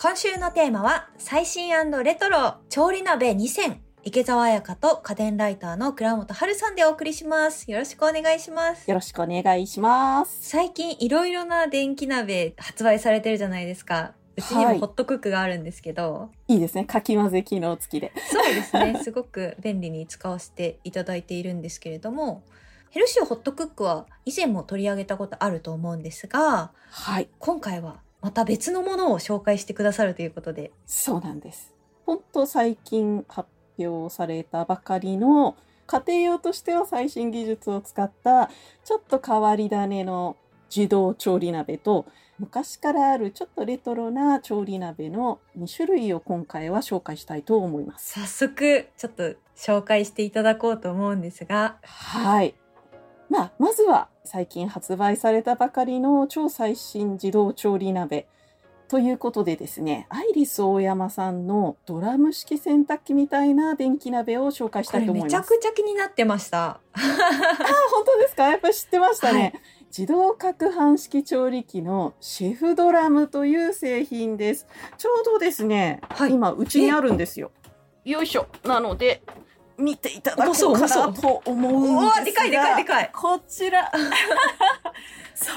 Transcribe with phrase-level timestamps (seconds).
[0.00, 1.72] 今週のテーマは、最新
[2.04, 7.68] レトロ調理鍋2000池澤彩香と家電ライターの倉本春さんでお送りします。
[7.68, 8.88] よろしくお願いします。
[8.88, 10.38] よろしくお願いします。
[10.40, 14.12] 最近いろいろな電気鍋発売されてるじゃないですか。
[14.36, 16.84] うちにはいもホットクックがあるんですけど、いいですね。
[16.84, 18.12] かき混ぜ機能付きで。
[18.30, 19.00] そうですね。
[19.02, 22.44] すごく便利に使わせていただいているんですけれども、
[22.90, 27.28] ヘルシオホットクックは以前も取り上げたことあると思うんですが、はい。
[27.40, 30.72] 今回はまた別のものを紹介してくださるということで。
[30.86, 31.74] そうなんです。
[32.04, 38.50] ほんと最近発表されたばかりの家庭用としては最新技術を使った
[38.84, 40.36] ちょっと変わり種の
[40.74, 42.06] 自動調理鍋と
[42.38, 48.20] 昔からあるちょっとレトロな調理鍋の2種類を今回は紹介したいと思います。
[48.20, 52.54] 早速、ちょっと紹介していただこうと思うんですが、はい。
[53.28, 58.26] まあ、まずは最近発売されたばかりの超最新自動調理鍋
[58.88, 65.32] ということでですね、アイリス大山さんのドラム式洗濯機みたいな電気鍋を紹介したいと思います。
[65.34, 66.64] めちゃくちゃ気になってました。
[66.66, 68.48] あ、本当ですか？
[68.48, 69.40] やっぱ知ってましたね。
[69.40, 69.52] はい
[69.90, 74.66] 自動攪拌式調理器のシェフドラムという製品です。
[74.98, 77.50] ちょうどですね、はい今うちにあるんですよ。
[78.04, 78.48] よいしょ。
[78.64, 79.22] なので、
[79.78, 82.32] 見ていただこううか重そうなと思うんですが。
[82.32, 83.90] でかいでかいでかいこちら。
[85.34, 85.56] そう。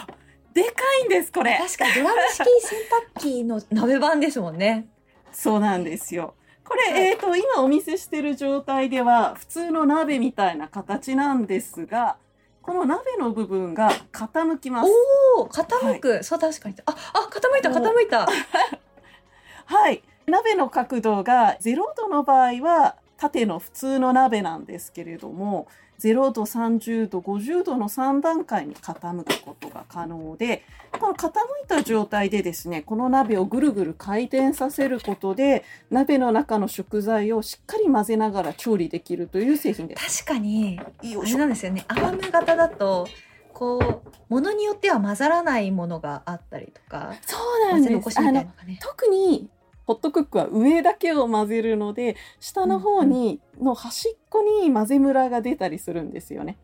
[0.53, 1.58] でかいんです、これ。
[1.58, 2.80] 確かにドラム式洗
[3.17, 4.88] 濯機の鍋版ですもんね。
[5.31, 6.36] そうなんですよ。
[6.66, 12.17] これ、はいえっ、と、今お見せしてる状態では、普通の鍋みたいな形なんですが、
[12.61, 14.91] この鍋の部分が傾きます。
[15.38, 16.75] おお傾く、そう確かに。
[16.85, 18.28] あ、あ、傾いた傾いた。
[19.66, 20.03] はい。
[20.28, 25.67] 鍋の角度が0度の場合は縦の普通の鍋なんですけれども、
[26.00, 30.63] 0度、30度、50度の3段階に傾くことが可能で、
[31.00, 31.28] この傾
[31.63, 40.23] いた状態でですね、この鍋をぐるぐる回転させることで、鍋の中の食材をしっかり混ぜながら調理できるという製品です。
[40.23, 41.85] 確かに、いしょれなんですよね。
[41.89, 43.07] アーム型だと、
[43.53, 47.94] こう、ものによっては混ざらないものがあったりとか、そうなんです。
[47.94, 48.78] 混ぜ残しみたいあの。
[48.79, 49.47] 特に
[49.86, 56.58] ホットクックは上だけを混ぜるので下の方に、の端っこに混ぜムラが出たりするんですよね。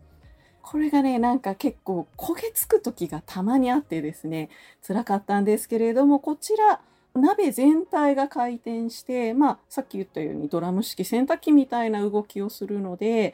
[0.61, 4.49] これがねなんか結構焦げつく時がたまにあってですね
[4.85, 6.81] 辛かったんですけれどもこちら
[7.13, 13.33] 鍋全体が回転して、まあ、さっき言ったようにドラム式洗濯機みたいな動きをするので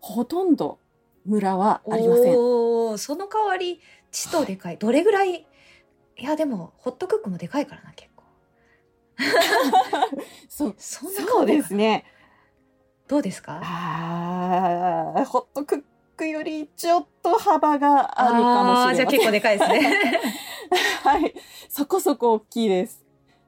[0.00, 0.78] ほとんど
[1.24, 2.34] ムラはありません。
[2.36, 4.76] おお、その代わり、ちとでかい。
[4.76, 5.46] どれぐらい？
[6.16, 8.11] いや、でも、ホットクックもでかいからな、結構。
[10.48, 12.04] そうそんなそうですね。
[13.08, 13.60] どうですか？
[13.62, 15.82] あーホットクッ
[16.16, 18.88] クよりちょっと幅があるかもしれません。
[18.88, 20.20] あーじゃあ結構でかいですね。
[21.04, 21.34] はい。
[21.68, 23.04] そこそこ大きいです。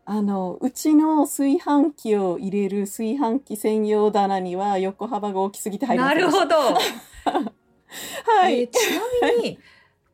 [0.06, 6.14] あの、うちの炊飯器を入れる炊飯器専用棚には横幅が大きすぎて入りませ。
[6.16, 6.56] なるほど。
[7.24, 8.60] はい。
[8.60, 8.76] えーち
[9.22, 9.58] なみに、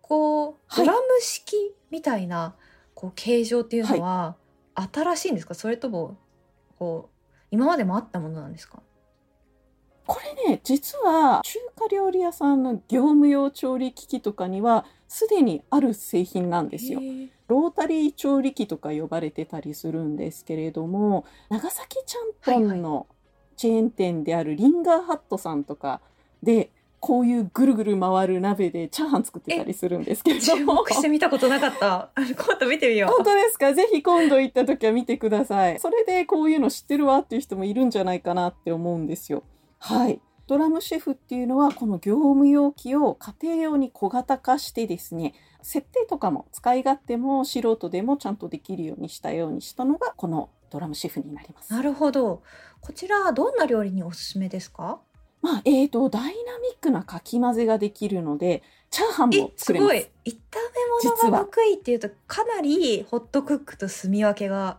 [0.00, 2.54] こう、はいドラム式みたいな、
[2.94, 4.36] こう、形状っていうのは、
[4.74, 5.54] 新しいんですか？
[5.54, 6.16] それとも、
[6.78, 8.82] こう、今までもあったものなんですか？
[10.06, 17.00] これね、実は中華料理屋さんの業務用調理機器とかにはすでにある製品なんですよ。
[17.46, 23.06] ロータリー調理器とか呼ばれてたりするんですけれども長崎ちゃんぽんの
[23.56, 26.00] チェーン店であるリンガーハットさんとか
[26.42, 30.46] でこういうぐるぐる回る鍋でチャーハン作ってたりするんですけれど。
[30.54, 32.10] 注も目してみたことなかった。
[32.16, 33.72] 今度見てみよ本当ですか？
[33.72, 35.78] ぜひ今度行った時は見てください。
[35.80, 39.42] それでこういうの知ってるわっていう人もいるんじゃないかなって思うんですよ。
[39.78, 40.20] はい。
[40.46, 51.72] ドラムシェフっていうのはこの業務用機を家庭用に小型化してですね設定とかも使い勝手も素人でもちゃんとできるようにしたようにしたのがこのドラムシェフになります。
[51.72, 52.42] なるほど。
[52.80, 55.00] こちら、どんな料理におすすめですか？
[55.42, 60.00] まあ、えーと、ダイナミックなかき混ぜができるので、チャーハンえも、作れます。
[60.00, 60.34] すごい。
[60.34, 60.36] 炒
[61.02, 64.78] め物が得意っていうと、かなりホットクックと住み分けが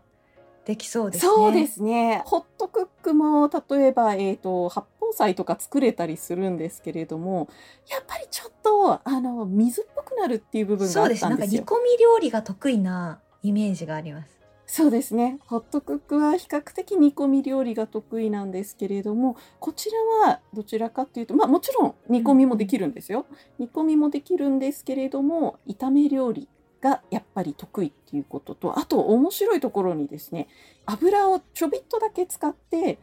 [0.66, 1.31] できそうですね。
[1.31, 2.22] そうですね。
[2.25, 7.49] ホットクックも、例えば、えーと、八宝菜とか作れたりするんですけれども、
[7.90, 11.23] やっぱりちょっと、あの、水っぽくなるっていう部分があっそうです。
[11.23, 11.61] なんかたんですよ。
[11.61, 14.41] 煮込み料理が得意なイメージがあります。
[14.73, 15.38] そうですね。
[15.47, 23.26] ホットクックは比較的煮込み料理が得意なんですけれども、こちらはどちらかというと、まあもちろん煮込みもできるんですよ。
[23.59, 26.47] 煮込みもできるんですけれども、炒め料理
[26.79, 30.47] がやっぱり得意っていうことと、あと面白いところにですね、
[30.85, 32.97] 油をちょびっとだけ使って、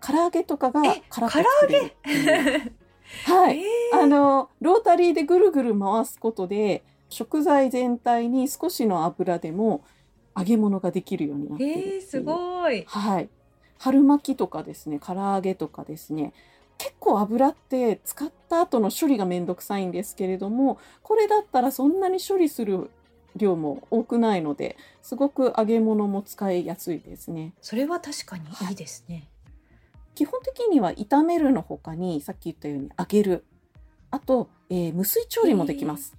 [0.00, 1.94] 唐揚げとかがえ辛く作れ
[2.54, 2.72] る。
[3.26, 3.60] はい。
[3.60, 9.84] えあの、ロータリーでぐるぐる回すことで、食材全体に少しの油でも
[10.36, 11.94] 揚げ物ができるようになってるっていう。
[11.94, 12.84] えー、すごい。
[12.86, 13.28] はい。
[13.78, 16.32] 春巻きとかですね、唐揚げとかですね、
[16.78, 22.90] 結構油って使った後の処理がめんどくさいんですけれども、これだったらそんなに処理する
[23.34, 27.52] 量も多くないので、すごく揚げ物も使いやすいですね。
[27.60, 29.28] それは確かにいいですね。
[30.14, 33.44] 基本的には炒めるの他に、さっき言ったように揚げる。
[34.10, 36.16] あと、えー無水調理もできます。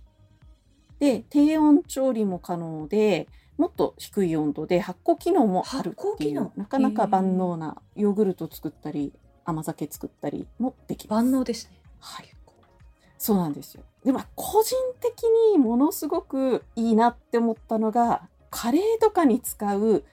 [0.99, 6.45] で、低温調理も可能で、もっと低い温度で発酵機能もある発酵機能？
[6.45, 9.13] っていう、なかなか万能なヨーグルト作ったり、
[9.45, 11.23] 甘酒作ったりもできます。
[11.23, 11.79] 万能ですね。
[11.99, 12.29] はい。
[13.17, 13.83] そうなんですよ。
[14.05, 20.03] でも、個人的にものすごくいいなって思ったのが、カレーとかに使う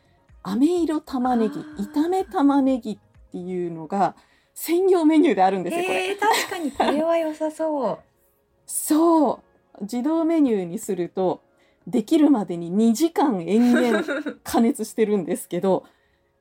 [0.42, 2.98] 飴色玉ねぎ、炒め玉ねぎっ
[3.30, 4.16] ていうのが
[4.54, 6.10] 専用メニューであるんですよ、これ。
[6.10, 7.98] えー、確かにこれは良さそう。
[8.66, 9.82] そう。
[9.82, 11.42] 自動メニューにすると、
[11.86, 14.04] できるまでに2時間延々
[14.42, 15.84] 加熱してるんですけど、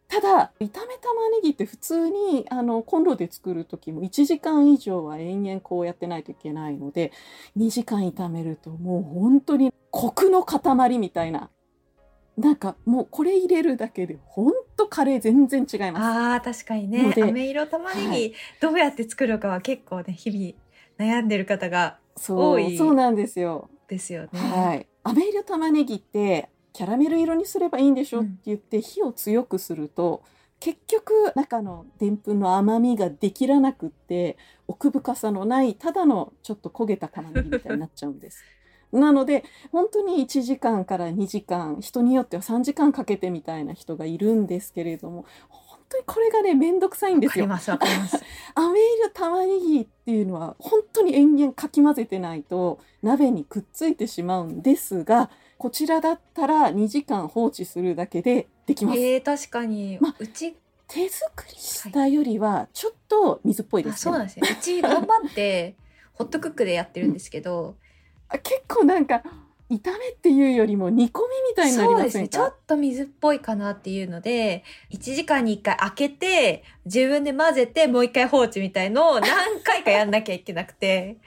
[0.08, 7.12] ただ、炒め玉ねぎって普通にあのコンロで作る時も1時間以上は延々こうやってないといけないので、
[7.58, 11.50] 2時間炒めるともう本当にコクの塊みたいな。
[12.38, 16.04] なんかもうこれ入れるだけで本当カレー全然違います。
[16.04, 17.14] ああ、確かにね。
[17.16, 21.98] 飴色玉ねぎ、はいどうやって作るかは結構ね、日々悩んでる方が
[22.28, 23.70] 多いそうなんですよ。
[23.88, 24.30] ですよね。
[24.32, 24.88] はい。
[25.04, 30.24] 飴色玉ねぎってキャラメル色にすればいいんでしょうんって言って火を強くすると、
[30.60, 38.46] 結局中のでんぷんの甘みができらなくって奥深さのないただのちょっと焦げた玉ねぎみたいになっちゃうんです。
[38.94, 45.63] なので本当に1時間から2時間人によっては3時間かけてみたいな人がいるんですけれども本
[45.94, 47.48] 当にこれがねめんどくさいんですよ。
[47.48, 48.18] わかります、わかります。
[48.56, 60.56] 飴色玉ねぎっていうのは本当に延々かき混ぜてないと鍋にくっついてしまうんですがこちらだったら2時間放置するだけでできます、えー、確かに、まうち、
[60.88, 64.50] 手作りしたよりはちょっと水っぽいであ、すそうなんですね。
[64.52, 65.76] うち頑張って、
[66.14, 67.76] ホットクックでやってるんですけど、
[68.30, 69.24] あ結構なんか
[69.70, 72.24] 炒めっていうよりも煮込みみたいになりそうですね。
[72.24, 81.18] ませんかちょっと水っぽいかなっていうので、1時間に1回開けて、自分で混ぜて、もう1回放置みたいのを何回かやんなきゃいけなくて、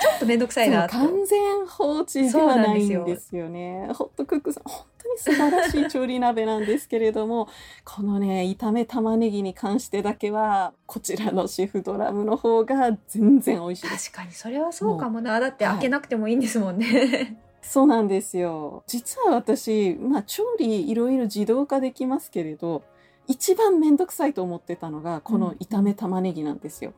[0.00, 0.92] ちょっとめんどくさいなと。
[0.92, 3.88] 完全放置ではないんですよね。
[3.94, 7.48] ホットクックさん本当に素晴らしい調理鍋なんですけれども
[7.84, 13.88] このね炒め玉ねぎに関してだけはこちらのシェフドラムの方が全然美味しい。
[13.88, 15.38] 確かに、それはそうかもな。
[15.38, 17.36] だってはい開けなくてもいいんですもんね。
[17.62, 18.84] そうなんですよ。
[18.86, 22.82] 実は私、まあ、調理いろいろ自動化できますけれど
[23.26, 26.92] 一番めんどくさいと思ってたのがこの炒め玉ねぎなんですよ。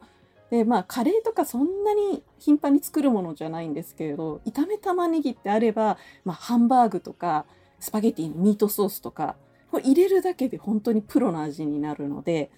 [0.51, 7.47] でまあカレーとかそんなに頻繁に作るものじゃないんですけれど炒め玉ねぎってあれば、まあ、ハンバーグとか
[7.81, 9.37] スパゲティのミートソースとか
[9.71, 12.51] これ入れるだけで本当にプロの味になるので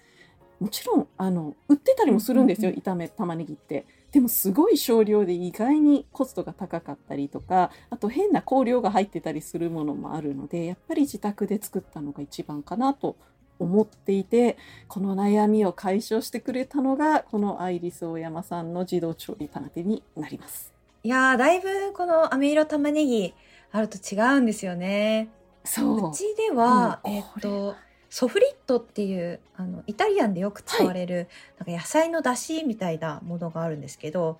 [0.59, 3.85] もちろんあの売ってたりもするんですよ、炒め玉ねぎって。
[4.11, 13.17] でもすごい少量で意外にコストが高かったりとかあと変な香料が入ってたりするものもあるのでやっぱり自宅で作ったのが一番かなと
[13.59, 14.57] 思っていて
[14.87, 20.73] この悩みを解消してくれたのがこのアイリス大山さんの自動調理鍋になります。
[21.03, 23.33] いやー、だいぶこの飴色玉ねぎ
[23.71, 25.29] あると違うんですよね。
[25.63, 26.09] そう。
[26.09, 27.11] うちでは、うん。
[27.11, 27.75] えっと、
[28.09, 31.27] ソフリットっていう、あの、イタリアンでよく使われる、
[31.59, 34.39] なんか野菜の出汁みたいなものがあるんですけど、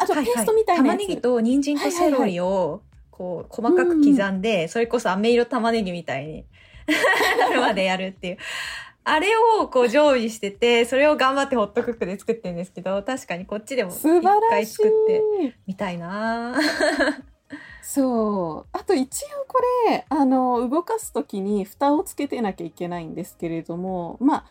[0.00, 6.44] あとペーストみたいなやつ、玉ねぎと人参とセロリを、こう、細かく刻んで、それこそ飴色玉ねぎみたいに
[7.38, 8.38] なる までやるっていう。
[9.06, 9.28] あれ
[9.60, 14.02] をこう常備してて、それを頑張ってホットクックで作ってるんですけど、確かにこっちでも一
[14.48, 15.22] 回作って
[15.66, 16.54] みたいな
[17.86, 24.46] そうあと一応これあの動かす時に蓋をつけてなきゃいけないんですけれどもま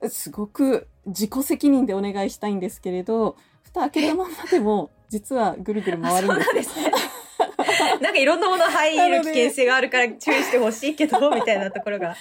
[0.00, 6.92] あすごく自己責任でお願いしたいんですけれど蓋開けたまんまでも実はぐるぐる回るんですそうなんですね。
[8.00, 12.16] なんかいろんなもの入る危険性があるから注意してほしいけど、 みたいなところが。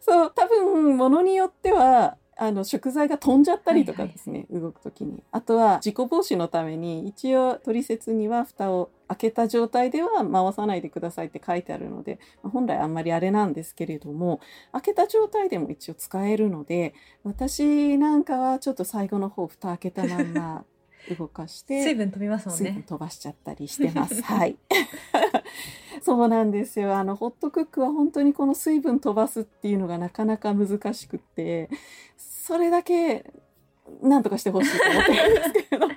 [0.00, 14.40] そう多分ものによってはあの食材が飛んじゃったりとかですね、動く時にあとは事故防止のために一応取説には蓋を開けた状態では回さないでくださいって書いてあるのでまあ本来あんまりあれなんですけれども
[14.72, 20.64] 開けた状態でも一応使えるので私なんかはちょっと最後の方蓋開けたまんま
[21.18, 22.84] 動かして 水分飛びますもん水分ね。
[22.86, 24.20] 飛ばしちゃったりしてます。
[24.22, 24.56] はい。
[26.02, 26.96] そうなんですよ。
[26.96, 31.70] あの、ホットクックは本当にこの水分飛ばすっていうのがなかなか難しくって、
[32.16, 33.24] それだけ、
[34.02, 35.88] なんとかしてほしいと思ってるんですけれど。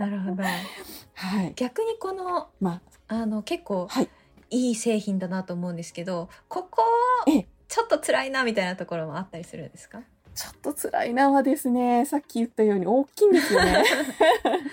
[0.00, 0.42] なるほど。
[0.42, 1.52] はい。
[1.56, 4.08] 逆にこの、まあの、結構あ、、はい。
[4.52, 6.82] いい製品だなと思うんですけどここ
[7.28, 10.02] ええちょっと辛いなみたいなところもあったりするんですか？
[10.34, 13.84] ちょっと辛いなはですね、さっき言ったように大きいんですよね。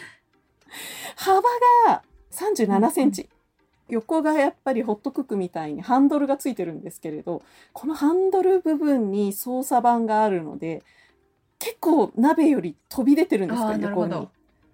[1.15, 1.41] 幅
[1.87, 3.29] が37センチ。
[3.89, 7.41] 横がやっぱりホットクックみたいにハンドルがついてるんですけれど、
[7.73, 10.83] このハンドル部分に操作盤があるので、
[11.59, 14.27] 結構鍋より飛び出てるんですあよ、横に。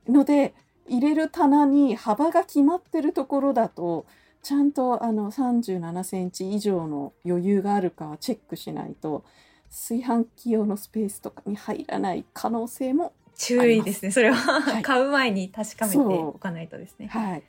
[0.08, 0.54] ので、
[0.88, 4.06] 入れる棚に幅が決まってるところだと、
[4.42, 9.24] ちゃんとあの37センチ以上の余裕があるかはチェックしないと、
[9.70, 14.12] 炊飯器用のスペースとかに入らない可能性も注意ですね。
[14.12, 14.84] それは、はい。
[14.84, 17.08] 買う前に確かめておかないとですね。
[17.08, 17.44] はい。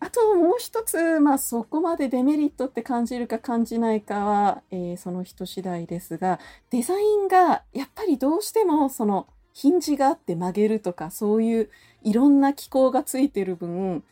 [0.00, 6.38] あともう一つ、まあ、そこまでデメリットって感じるか感じないかは、えーその人次第ですが
[6.70, 11.70] デザインがやっぱりどうしてもそのヒンジがあって曲げるとかそういう
[12.02, 14.02] いろんな機構がついてる分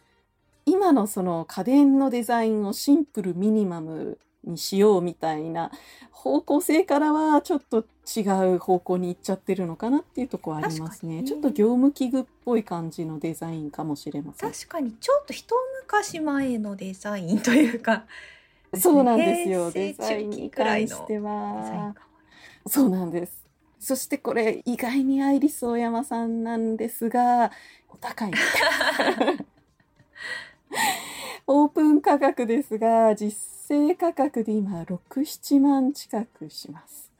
[0.64, 5.70] 今のその家電のデザインをシンプルミニマムにしようみたいな
[6.10, 7.84] 方向性からはちょっと
[8.16, 8.22] 違
[8.54, 11.24] う方向に行っちゃってるのかなっていうところはありますね。
[11.24, 14.52] ちょっと業務器具っぽい感じのデザインかもしれません。
[14.52, 18.04] 確かにちょっと一昔前のデザインというか
[18.74, 19.70] そうなんですよ。
[19.70, 21.92] デザインに関しては。
[21.94, 22.02] か
[22.66, 23.41] そうなんです。
[23.82, 27.50] そしてこれ意外にアイリスオーヤマさんなんですが、
[27.88, 28.30] お高い。
[31.48, 33.36] オープン価格ですが、実
[33.66, 37.10] 勢価格で今6、7万近くします。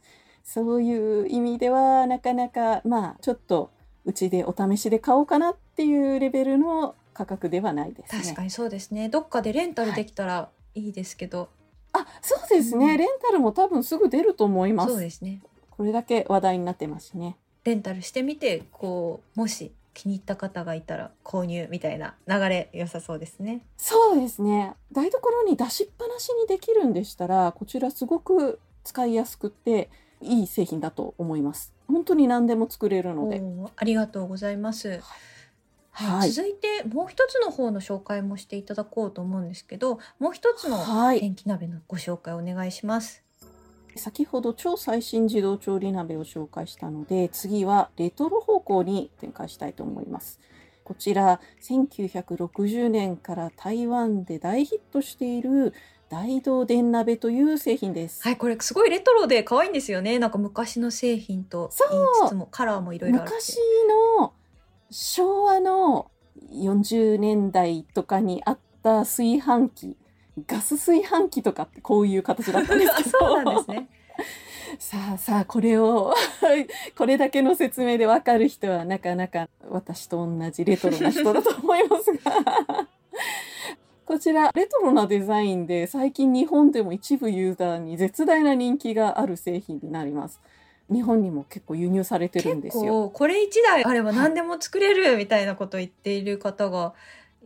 [0.45, 3.73] そういう意味ではなかなかまあちょっと
[4.05, 8.23] うちでお試しで買おうかなっていうレベルの価格ではないですね。
[8.23, 11.49] 確かにそうですねどっかでレンタルできたらいいですけど、
[11.93, 12.93] あ、そうですね。
[12.93, 14.93] うんレンタルも多分すぐ出ると思います。
[14.93, 15.43] そうですね
[15.83, 17.37] これだけ話題になってますね。
[17.65, 24.75] レンタルしてみてこうもし気に入った方がいたら購入みたいな流れ良さそうですねそうですね。
[24.93, 31.73] 台所に出しっぱなしにできるんでしたら、こちらすごく使いやすくていい製品だと思います。
[31.89, 33.43] 本当に何でも作れるので。
[33.75, 35.01] ありがとうございます、
[35.91, 36.31] はい。
[36.31, 41.21] 続いてもう一つの方の紹介もしていただこうと思うんですけどもう一つのはい。
[41.21, 43.25] 電気鍋のご紹介お願いします
[43.97, 50.41] 先ほど超最新自動調理鍋を紹介したので、次はレトロ方向に展開したいと思います。
[50.85, 55.75] こちら、1960年から台湾で大ヒットしている
[56.13, 58.23] 大道電鍋という製品です。
[58.23, 63.57] はいこれすごいレトロで可愛いんですよねなんか昔の製品と言いつつもカラーもいろいろある昔
[64.19, 64.35] の
[64.91, 66.11] 昭和の
[66.53, 69.97] 40年代とかにあった炊飯器
[70.47, 73.11] ガス炊飯器とかってこういう形だったんですけど。
[73.19, 73.89] そうなんですね。
[74.79, 76.15] さあさあこれを
[76.97, 82.89] これだけの説明でわかる人はなかなか私と同じレトロな人だと思いますが。
[84.05, 90.41] こちらレトロなデザインで最近日本でも一部ユーザーに絶大な人気がある製品になります。
[90.91, 93.05] 日本にも結構輸入されてるんで結すよ。
[93.05, 96.95] 構これ一台あれば何でも作れるみたいなことを言っている方が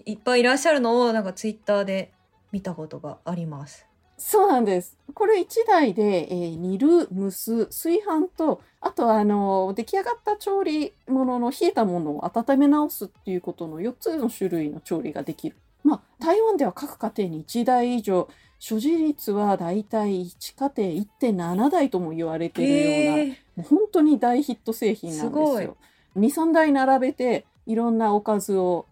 [0.05, 2.11] いっぱいいらっしゃるのをなんかツイッターで
[2.52, 3.86] 見たことがあります。
[4.18, 4.96] そうなんです。
[5.12, 15.56] これ1台で、えー煮る、蒸す、炊飯と、あとあの、出来上がった調理物の冷えたものを温め直すっていうことの4つの種類の調理ができる。
[15.84, 25.76] まあ、台湾では各家庭に1台以上、所持率はだいたい1家庭1.7台とも言われているような、えーもう本当に大ヒット製品なんですよ。
[26.16, 28.86] 2、3台並べていろんなおかずを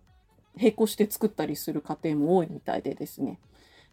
[0.56, 3.38] 並行して作ったりする家庭も多いみたいでですね。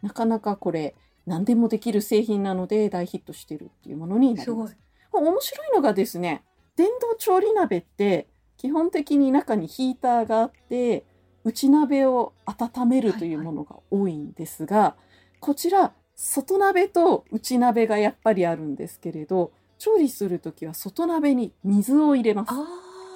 [0.01, 4.77] なかなかこれ何でもできる製品なので大ヒットしてるっていうものになります。。
[5.13, 6.43] 面白いのがですね、
[6.75, 8.27] 電動調理鍋って
[8.57, 11.03] 基本的に中にヒーターがあって
[11.43, 14.95] 内鍋を温めるというものが多いんですが、
[15.39, 22.51] こちら外鍋と内鍋がやっぱりあるんですけれど調理する時は外鍋に水を入れます。
[22.51, 22.63] あ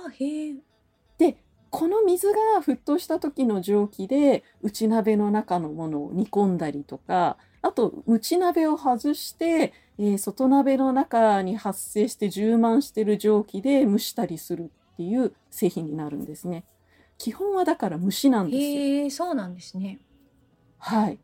[0.07, 0.55] あへ
[1.69, 16.63] この水が沸騰した時の蒸気で内鍋の中のものを煮込んだりとかあと内鍋を外して、えー外鍋の中に発生して充満してる蒸気で蒸したりするっていう製品になるんですね。
[17.17, 18.61] 基本はだから蒸しなんですよ。
[18.61, 19.99] へえそうなんですね。
[20.77, 21.19] はい。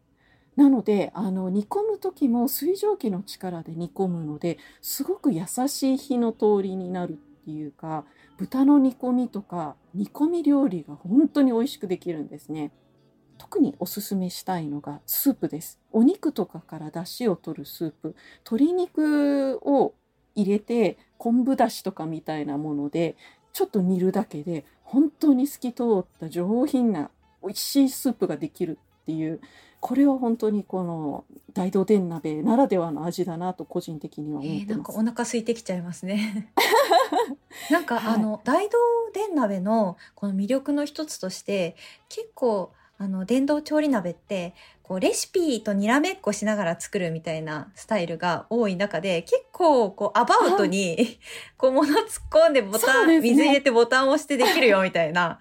[0.56, 8.06] なのであの煮込む時も水蒸気の力で煮込むのですごく優しい火の通りになるっていうか
[8.42, 12.72] 豚の煮込みとか煮込み料理が本当に美味しくできるんですね。
[13.38, 15.80] 特におすすめしたいのがスープです。
[15.92, 18.16] お肉とかから出汁を取るスープ。
[18.40, 19.94] 鶏肉を
[20.34, 23.16] 入れて昆布だしとかみたいなもので
[23.54, 27.12] ちょっと煮るだけで本当に透き通った上品な
[27.44, 28.80] 美味しいスープができる
[29.12, 29.40] っていう
[29.82, 34.76] これは本当にこの大道電鍋ならではの味だなと個人的には思えー、ってます。
[34.76, 36.54] なんかお腹空いてきちゃいますね。
[37.72, 38.78] なんか、はいあの大道
[39.14, 41.76] 電鍋のこの魅力の一つとして
[42.10, 44.54] 結構あの電動調理鍋って
[44.84, 51.18] こうレシピとにらめっこしながら作るみたいなスタイルが多い中で結構こうアバウトに
[51.58, 55.40] こう物突っ込んでボタン、ね水入れてボタンを押してできるよみたいな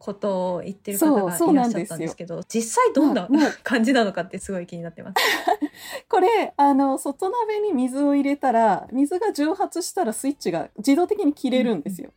[0.00, 3.28] ことを言ってる方がいらっしゃったんですけど実際どんな
[3.62, 5.14] 感じなのかってすごい気になってます。
[6.08, 12.12] これあの外鍋に水を入れたら水が蒸発したらスイッチが自動的に切れるんですよ。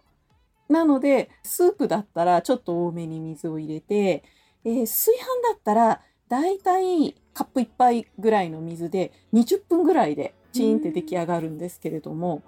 [0.70, 4.24] なのでスープだったらちょっと多めに水を入れて、
[4.63, 12.44] えー炊飯だったらだいたいカップ1杯ぐらいの水で20分ぐらいでチーンって出来上がるんですけれども、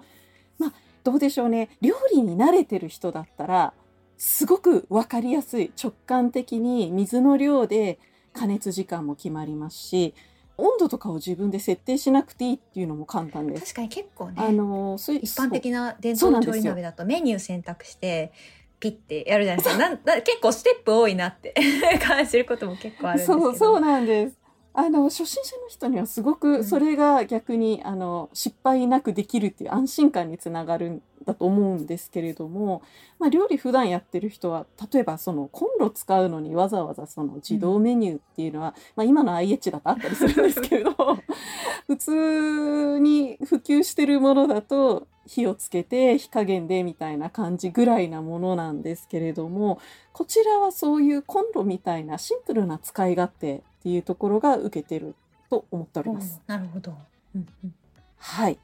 [0.58, 0.72] まあ
[1.04, 1.68] どうでしょうね。
[1.82, 3.74] 料理に慣れてる人だったら
[4.18, 7.98] すごく分かりやすい直感的に水の量で
[8.32, 10.14] 加熱時間も決まりますし
[10.58, 13.62] 温度とかを自分で設定しなくていいっていうのも簡単です。
[13.62, 18.32] 確かに結構ねあのそ一般的な伝そうなんですよ統調理鍋だとメニュー選択して
[18.80, 19.78] ピッてやるじゃないですか。
[19.78, 21.54] なんだ結構ステップ多いなって
[22.00, 23.40] 感じることも結構あるんですけど。
[23.42, 24.36] そうそうなんです。
[24.78, 26.36] あの初心者の人にはすごうん。
[26.36, 32.82] くそれが逆に、あの失敗なくできるっていう安心感につながるんだと思うんですけれども、
[33.18, 40.92] まあ、料理普段やってる人は例えばそのコンロ使うのにわざわざその自動メニューっていうのは、まあ、今の IH だとあったりするんですけれど
[41.88, 49.80] 普通に普及してるものだと火をつけて火加減でみたいな感じぐらいなものなんですけれども
[50.12, 55.14] こちらはそういうコンロみたいなシンプルな使い勝手っていうところが受けてる
[55.48, 56.42] と思っておりうんます。
[56.48, 56.92] なるほど。
[57.36, 57.74] うんうん
[58.18, 58.58] はい。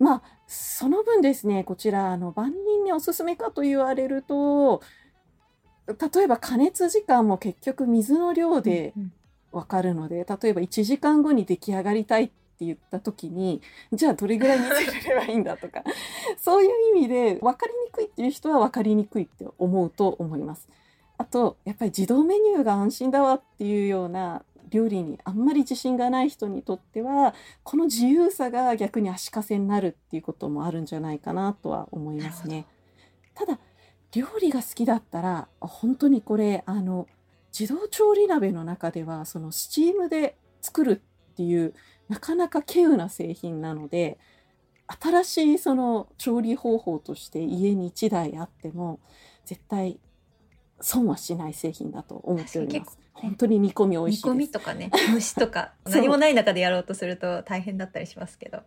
[0.00, 4.82] まあその分ですねこちらあの万人におすすめかと言われると
[5.86, 9.12] 例えば加熱時間も結局水の量でうん
[9.50, 13.62] わかるので例えば1時間後に出来上がりたいって言った時に
[13.92, 15.82] じゃあどれぐらい水入れればいいんだとか
[16.36, 20.68] そういう意味で分かりにくいっていう人は分かりにくいって思うと思います。
[21.16, 32.66] あとやっぱり自動メニューが安心だわっていうような料理にあんまり自信がない人にとってはこの自由さが逆に足かせになるっていうこともあるんじゃないかなとは思いますね。
[33.34, 33.58] ただ
[34.12, 37.06] 料理が好きだったら本当にこれあの
[37.58, 41.02] 自動調理鍋の中ではそのスチームで作る
[41.32, 41.74] っていう
[42.08, 44.18] なかなか稀有な製品なので
[45.00, 48.98] 新しいその調理方法として家に1台あっても
[49.44, 50.00] 絶対
[50.80, 54.34] 損はしない製品だと思っております本当に煮込み美味煮込しいです。
[54.34, 58.60] みとかね 蒸しとか何もない中でやろうとすると大変だったりしますけど。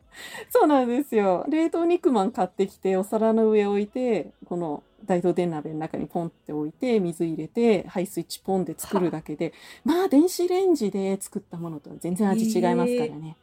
[0.49, 1.45] そうなんですよ。
[1.47, 9.53] 冷凍肉まん買ってきてお皿の上置いてこの大道電鍋の中にポンって置いて水入れてはいスイッチポンで作るだけで
[9.85, 13.37] まあ電子レンジで作ったものとは全然味違いますからね。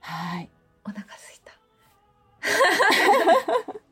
[0.00, 0.48] はい。
[0.84, 1.52] お腹すいた。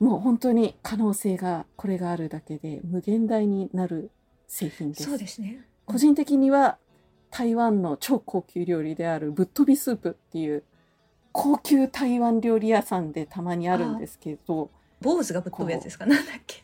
[0.00, 4.10] もう本当に可能性がこれがあるだけで無限大になる
[4.46, 5.04] 製品です。
[5.04, 5.64] そうですね。
[5.86, 6.78] 個人的には
[7.30, 10.62] 台湾の超高級料理であるぶっ飛びスープっていう
[11.32, 16.06] 高級台湾料理屋さんでたまにあるんですけど坊主がぶっ飛ぶやつですか。
[16.06, 16.62] なんだっけ？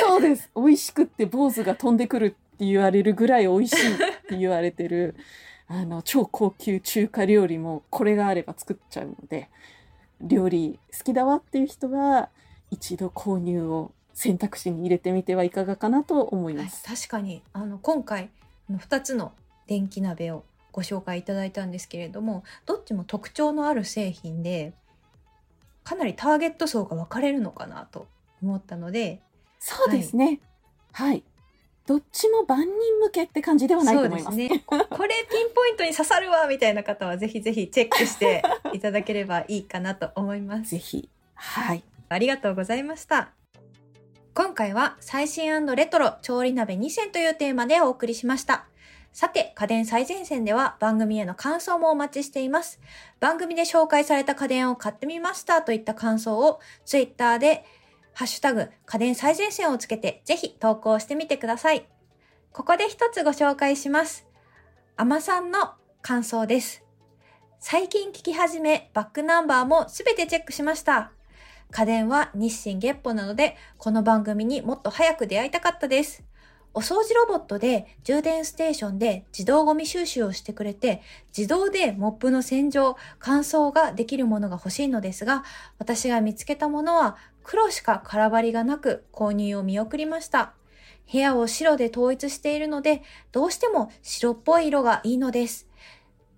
[0.00, 5.14] そうです美味しくって坊主が飛んでくるって言われるぐらい美味しいって言われてる
[5.68, 9.48] あの超高級中華料理もこれがあれば作っちゃうので
[10.20, 12.28] 料理好きだわっていう人は
[12.70, 16.84] 一度購入を選択肢に入れてみてはいかがかなと思いはいます。
[16.84, 18.30] 確かにあの今回
[18.68, 19.32] あの2つの
[19.66, 24.72] 電気鍋をご紹介いただいたんですけれどもどっちも特徴のある製品で
[25.84, 28.06] かなりターゲット層が分かれるのかなと
[28.42, 29.20] 思ったので
[29.58, 30.40] そうですね。
[30.92, 31.22] はい。
[31.86, 32.68] どっちも万人
[33.00, 34.84] 向けって感じではないと思いますね これ
[35.28, 40.78] ピンポイントに刺さるわみたいな方はぜひぜひチェックしていただければいいかなと思います ぜ。
[40.78, 41.08] ひ。
[41.34, 41.82] はい。
[42.10, 43.30] ありがとうございました。
[44.34, 48.66] 今回は最新レトロ調理鍋2選というテーマでお送りしました。
[49.12, 52.80] さて、家電最前線では番組への感想もお待ちしています。
[53.20, 57.64] 番組で紹介された家電を買ってみましたといった感想を Twitter で
[58.12, 61.88] ハッシュタグ家電最前線をつけてぜひ投稿してみてください。
[62.52, 64.26] ここで一つご紹介します。
[64.96, 66.84] あまさんの感想です。
[67.60, 71.12] 最近聞き始め、バックナンバーもすべてチェックしました。
[71.70, 76.24] 家電は日清月歩なので、この番組にもっと早く出会いたかったです。
[76.74, 81.00] お掃除ロボットで充電ステーションで自動ゴミ収集をしてくれて、
[81.36, 85.44] 自動でモップの洗浄、乾燥ができるものが欲しいのですが、
[85.78, 90.54] 私が見つけたものは黒しか空張りがなく購入を見送りました。
[91.10, 95.68] 部屋を白で統一しているので、どうしても白っぽい色がいいのです。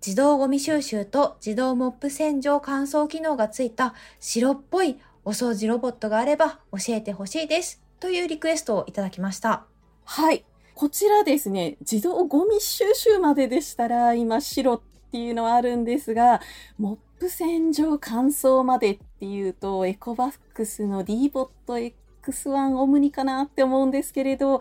[0.05, 7.81] 自動ゴミ収集と自動モップ洗浄乾燥機能がついた白っぽいお掃除ロボットがあれば教えてほしいです。
[7.99, 9.65] というリクエストをいただきました。
[10.03, 10.45] はい。
[10.75, 14.81] こちらですね、自動ゴミ収集まででしたら、今白っ
[15.11, 16.41] ていうのはあるんですが、
[16.77, 24.59] モップ洗浄乾燥までっていうと、エコバックスの D ボット X1 オムニかなって思うんですけれど、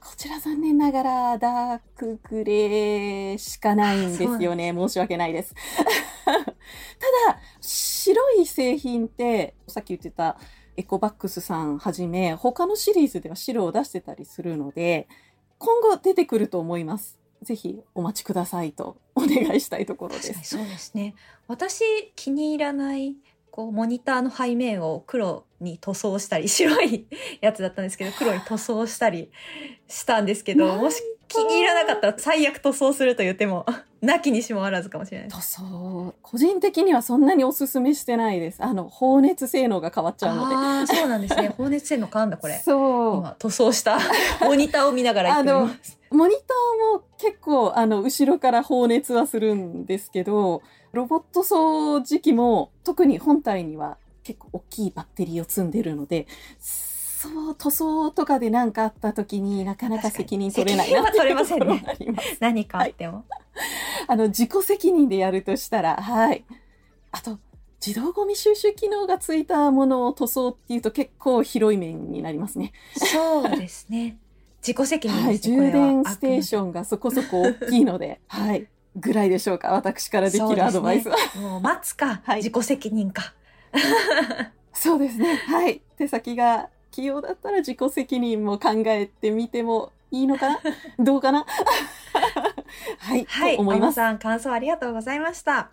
[0.00, 4.72] こちら残念ながらダークグレーしかないんですよね。
[4.74, 5.54] 申し訳ないです。
[6.24, 6.46] ただ、
[7.60, 10.36] 白い製品って、さっき言ってた
[10.76, 15.08] エコバックスさんはじめ、他のシリーズでは白を出してたりするので、
[15.58, 17.18] 今後出てくると思います。
[17.42, 20.56] ぜひお待ちくださいとお願いしたいところです。
[20.56, 21.14] そうですね。
[21.48, 23.16] 私気に入らない
[23.50, 27.06] こうモニターの背面を黒に塗装したり白い
[27.40, 29.30] やつだったんですけど黒に塗装したり
[29.88, 33.64] したんですけどもし気に入らなかったら最悪塗装すると言っても
[34.02, 35.28] なきにしもあらずかもしれない。
[35.28, 38.62] 塗装、個人的にはそんなにおすすめしてないです。
[38.64, 40.54] あの、放熱性能が変わっちゃうので。
[40.54, 41.50] ああそうなんですね。
[41.56, 42.58] 放熱性能変わんだこれ。
[42.64, 43.16] そう。
[43.18, 43.98] 今塗装した
[44.42, 45.98] モニターを見ながら言ってみます。
[46.10, 50.62] モニターも結構、あの、後ろから放熱はするんですけど、
[50.92, 56.26] ロボット掃除機も特に本体には結構大きいバッテリーを積んでるので、
[57.20, 62.38] そう、塗装とかで何かあった時になかなか責任取れないなっていうところがあります。
[62.40, 63.26] 何かあっても。
[64.08, 66.46] あの、自己責任でやるとしたら、はい。
[67.12, 67.38] あと、
[67.84, 72.72] 自動ゴミ収集機能がついたものを塗装っていうと結構広い面になりますね。
[72.94, 74.16] そうですね。
[74.62, 75.38] 自己責任はい。
[75.38, 78.66] 充電ステーョションがそこそこ大きいので、はい。
[78.96, 79.72] ぐらいでしょうか。
[79.72, 81.16] 私からできるアドバイスは。
[81.36, 83.34] もう待つか、はい自己責任か。
[84.72, 85.36] そうですね。
[85.36, 85.82] はい。
[85.98, 90.60] 手先が器用だったら自己責任も考えてみてもいいのかな？
[90.98, 91.46] どうかな？
[92.98, 93.24] はい。
[93.24, 93.96] はい、と思います。
[93.96, 95.70] さん、感想ありがとうございました。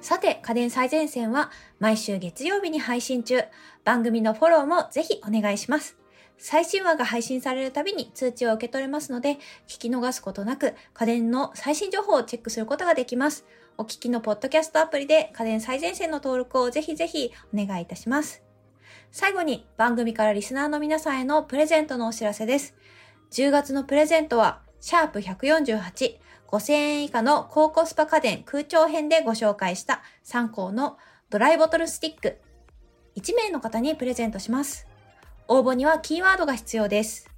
[0.00, 3.42] さて、家電最前線は毎週月曜日に配信中。
[3.84, 5.96] 番組のフォローもぜひお願いします。
[6.38, 9.34] 最新話が配信されるたびに通知を受け取れますので、
[9.68, 13.44] 聞き逃すことなく家電の最新情報をチェックすることができます。
[13.76, 18.49] お聞きのポッドキャストアプリで家電最前線の登録をぜひぜひお願いいたします。
[19.12, 22.74] 最後に番組からリスナーの皆さんへのプレゼントのお知らせです。
[23.32, 26.18] 10月のプレゼントは、シャープ148、
[26.48, 30.96] 5000円以下の高コスパ家電空調編でご紹介した3項の
[31.28, 32.38] ドライボトルスティック。
[33.16, 34.86] 1名の方にプレゼントします。
[35.48, 37.28] 応募にはキーワードが必要です。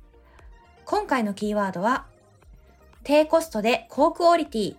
[0.85, 2.07] 今回のキーワードは、
[3.03, 4.77] 低コストで高クオリティ。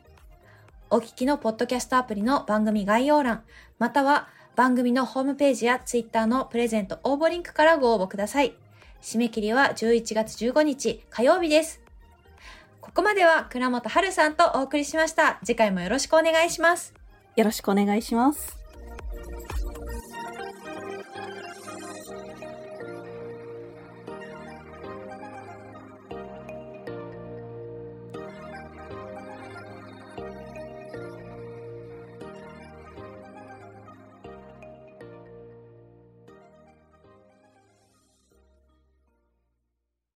[0.92, 3.44] お聞きのポッドキャストアプリの番組概要欄、
[3.80, 8.54] または番組のホームページやツイッターのプレゼント応募リンクからご応募ください。
[9.02, 11.82] 締め切りは11月15日火曜日です。
[12.80, 15.40] ここまでは倉本春さんとお送りしました。
[15.44, 16.94] 次回もよろしくお願いします。
[17.36, 18.63] よろしくお願いします。